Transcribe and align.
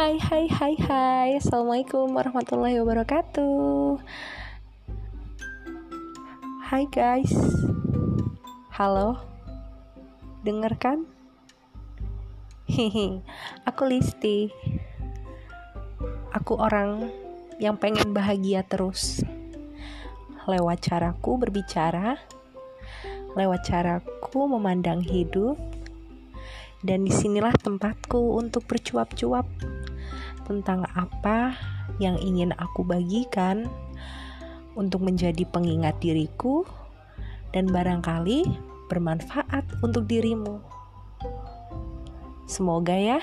Hai 0.00 0.16
hai 0.16 0.48
hai 0.48 0.74
hai. 0.80 1.28
Assalamualaikum 1.36 2.16
warahmatullahi 2.16 2.80
wabarakatuh. 2.80 4.00
Hai 6.72 6.88
guys. 6.88 7.28
Halo. 8.72 9.20
Dengar 10.40 10.80
kan? 10.80 11.04
Hihi. 12.64 13.20
Aku 13.68 13.92
Listi. 13.92 14.48
Aku 16.32 16.56
orang 16.56 17.12
yang 17.60 17.76
pengen 17.76 18.16
bahagia 18.16 18.64
terus. 18.64 19.20
Lewat 20.48 20.80
caraku 20.80 21.36
berbicara 21.36 22.16
Lewat 23.36 23.68
caraku 23.68 24.48
memandang 24.48 25.04
hidup 25.04 25.60
dan 26.80 27.04
di 27.04 27.12
sinilah 27.12 27.52
tempatku 27.60 28.40
untuk 28.40 28.64
bercuap-cuap 28.64 29.44
tentang 30.46 30.86
apa 30.96 31.54
yang 31.98 32.16
ingin 32.18 32.54
aku 32.56 32.86
bagikan 32.86 33.68
untuk 34.78 35.02
menjadi 35.02 35.42
pengingat 35.50 35.98
diriku 35.98 36.64
dan 37.50 37.66
barangkali 37.68 38.46
bermanfaat 38.86 39.66
untuk 39.82 40.06
dirimu. 40.06 40.62
Semoga 42.46 42.94
ya. 42.98 43.18